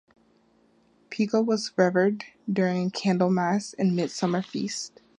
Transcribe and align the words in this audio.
Peko 1.11 1.45
was 1.45 1.69
also 1.69 1.73
revered 1.77 2.23
during 2.51 2.89
Candlemas 2.89 3.75
and 3.77 3.95
Midsummer 3.95 4.41
feasts. 4.41 4.99